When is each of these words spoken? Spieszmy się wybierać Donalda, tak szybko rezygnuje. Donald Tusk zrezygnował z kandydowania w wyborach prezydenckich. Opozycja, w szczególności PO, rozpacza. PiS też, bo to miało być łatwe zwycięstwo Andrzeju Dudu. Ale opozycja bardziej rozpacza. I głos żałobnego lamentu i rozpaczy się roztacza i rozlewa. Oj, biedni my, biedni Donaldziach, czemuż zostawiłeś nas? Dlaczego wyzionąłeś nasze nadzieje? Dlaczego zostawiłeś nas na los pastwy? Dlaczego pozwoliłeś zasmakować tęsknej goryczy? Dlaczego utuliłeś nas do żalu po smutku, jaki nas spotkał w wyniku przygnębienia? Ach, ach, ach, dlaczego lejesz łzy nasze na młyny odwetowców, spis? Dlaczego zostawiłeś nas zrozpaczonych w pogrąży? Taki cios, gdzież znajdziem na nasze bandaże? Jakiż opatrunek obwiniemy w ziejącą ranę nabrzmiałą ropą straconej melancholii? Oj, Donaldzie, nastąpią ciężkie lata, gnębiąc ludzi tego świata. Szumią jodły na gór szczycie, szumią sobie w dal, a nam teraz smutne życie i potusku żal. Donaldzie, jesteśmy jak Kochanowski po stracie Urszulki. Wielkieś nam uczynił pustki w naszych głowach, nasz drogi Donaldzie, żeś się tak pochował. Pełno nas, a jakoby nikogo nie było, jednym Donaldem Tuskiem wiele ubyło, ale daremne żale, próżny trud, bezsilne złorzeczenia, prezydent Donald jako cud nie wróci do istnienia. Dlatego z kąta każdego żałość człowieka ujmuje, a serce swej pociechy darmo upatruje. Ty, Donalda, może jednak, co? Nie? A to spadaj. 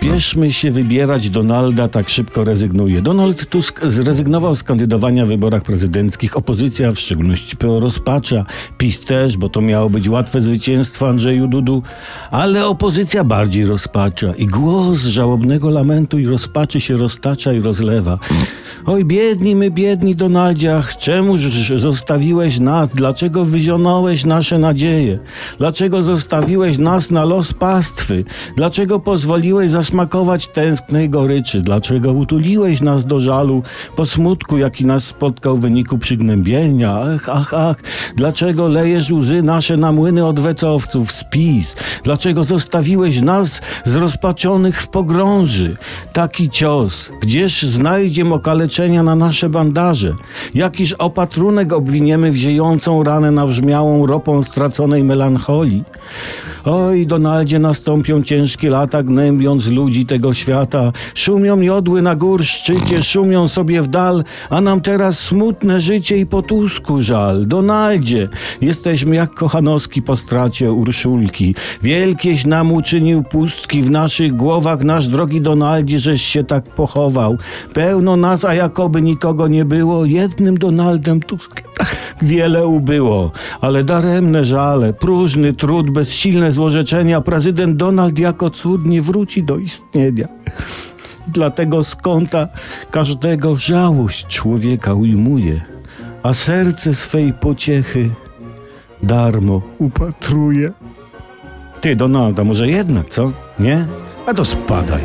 Spieszmy 0.00 0.52
się 0.52 0.70
wybierać 0.70 1.30
Donalda, 1.30 1.88
tak 1.88 2.08
szybko 2.08 2.44
rezygnuje. 2.44 3.02
Donald 3.02 3.46
Tusk 3.46 3.80
zrezygnował 3.86 4.54
z 4.54 4.62
kandydowania 4.62 5.26
w 5.26 5.28
wyborach 5.28 5.62
prezydenckich. 5.62 6.36
Opozycja, 6.36 6.92
w 6.92 6.98
szczególności 6.98 7.56
PO, 7.56 7.80
rozpacza. 7.80 8.44
PiS 8.78 9.04
też, 9.04 9.36
bo 9.36 9.48
to 9.48 9.60
miało 9.60 9.90
być 9.90 10.08
łatwe 10.08 10.40
zwycięstwo 10.40 11.08
Andrzeju 11.08 11.48
Dudu. 11.48 11.82
Ale 12.30 12.66
opozycja 12.66 13.24
bardziej 13.24 13.66
rozpacza. 13.66 14.34
I 14.34 14.46
głos 14.46 14.98
żałobnego 14.98 15.70
lamentu 15.70 16.18
i 16.18 16.26
rozpaczy 16.26 16.80
się 16.80 16.96
roztacza 16.96 17.52
i 17.52 17.60
rozlewa. 17.60 18.18
Oj, 18.86 19.04
biedni 19.04 19.56
my, 19.56 19.70
biedni 19.70 20.16
Donaldziach, 20.16 20.96
czemuż 20.96 21.40
zostawiłeś 21.76 22.58
nas? 22.58 22.88
Dlaczego 22.94 23.44
wyzionąłeś 23.44 24.24
nasze 24.24 24.58
nadzieje? 24.58 25.18
Dlaczego 25.58 26.02
zostawiłeś 26.02 26.78
nas 26.78 27.10
na 27.10 27.24
los 27.24 27.52
pastwy? 27.52 28.24
Dlaczego 28.56 29.00
pozwoliłeś 29.00 29.70
zasmakować 29.70 30.46
tęsknej 30.46 31.10
goryczy? 31.10 31.60
Dlaczego 31.60 32.12
utuliłeś 32.12 32.80
nas 32.80 33.04
do 33.04 33.20
żalu 33.20 33.62
po 33.96 34.06
smutku, 34.06 34.58
jaki 34.58 34.86
nas 34.86 35.04
spotkał 35.04 35.56
w 35.56 35.60
wyniku 35.60 35.98
przygnębienia? 35.98 37.00
Ach, 37.14 37.28
ach, 37.28 37.54
ach, 37.54 37.76
dlaczego 38.16 38.68
lejesz 38.68 39.10
łzy 39.10 39.42
nasze 39.42 39.76
na 39.76 39.92
młyny 39.92 40.26
odwetowców, 40.26 41.12
spis? 41.12 41.74
Dlaczego 42.04 42.44
zostawiłeś 42.44 43.20
nas 43.20 43.60
zrozpaczonych 43.84 44.82
w 44.82 44.88
pogrąży? 44.88 45.76
Taki 46.12 46.50
cios, 46.50 47.10
gdzież 47.20 47.62
znajdziem 47.62 48.32
na 49.02 49.16
nasze 49.16 49.48
bandaże? 49.48 50.14
Jakiż 50.54 50.92
opatrunek 50.92 51.72
obwiniemy 51.72 52.30
w 52.30 52.36
ziejącą 52.36 53.02
ranę 53.02 53.30
nabrzmiałą 53.30 54.06
ropą 54.06 54.42
straconej 54.42 55.04
melancholii? 55.04 55.84
Oj, 56.64 57.06
Donaldzie, 57.06 57.58
nastąpią 57.58 58.22
ciężkie 58.22 58.70
lata, 58.70 59.02
gnębiąc 59.02 59.66
ludzi 59.66 60.06
tego 60.06 60.34
świata. 60.34 60.92
Szumią 61.14 61.60
jodły 61.60 62.02
na 62.02 62.16
gór 62.16 62.44
szczycie, 62.44 63.02
szumią 63.02 63.48
sobie 63.48 63.82
w 63.82 63.86
dal, 63.86 64.24
a 64.50 64.60
nam 64.60 64.80
teraz 64.80 65.18
smutne 65.18 65.80
życie 65.80 66.18
i 66.18 66.26
potusku 66.26 67.02
żal. 67.02 67.46
Donaldzie, 67.46 68.28
jesteśmy 68.60 69.16
jak 69.16 69.34
Kochanowski 69.34 70.02
po 70.02 70.16
stracie 70.16 70.72
Urszulki. 70.72 71.54
Wielkieś 71.82 72.46
nam 72.46 72.72
uczynił 72.72 73.22
pustki 73.22 73.82
w 73.82 73.90
naszych 73.90 74.36
głowach, 74.36 74.84
nasz 74.84 75.08
drogi 75.08 75.40
Donaldzie, 75.40 75.98
żeś 75.98 76.22
się 76.22 76.44
tak 76.44 76.64
pochował. 76.64 77.38
Pełno 77.72 78.16
nas, 78.16 78.44
a 78.44 78.54
jakoby 78.54 79.02
nikogo 79.02 79.48
nie 79.48 79.64
było, 79.64 80.04
jednym 80.04 80.58
Donaldem 80.58 81.20
Tuskiem 81.20 81.69
wiele 82.22 82.66
ubyło, 82.66 83.32
ale 83.60 83.84
daremne 83.84 84.44
żale, 84.44 84.92
próżny 84.92 85.52
trud, 85.52 85.90
bezsilne 85.90 86.52
złorzeczenia, 86.52 87.20
prezydent 87.20 87.76
Donald 87.76 88.18
jako 88.18 88.50
cud 88.50 88.86
nie 88.86 89.02
wróci 89.02 89.42
do 89.42 89.58
istnienia. 89.58 90.28
Dlatego 91.28 91.84
z 91.84 91.96
kąta 91.96 92.48
każdego 92.90 93.56
żałość 93.56 94.26
człowieka 94.26 94.94
ujmuje, 94.94 95.60
a 96.22 96.34
serce 96.34 96.94
swej 96.94 97.32
pociechy 97.32 98.10
darmo 99.02 99.62
upatruje. 99.78 100.72
Ty, 101.80 101.96
Donalda, 101.96 102.44
może 102.44 102.68
jednak, 102.68 103.08
co? 103.08 103.32
Nie? 103.58 103.86
A 104.26 104.34
to 104.34 104.44
spadaj. 104.44 105.02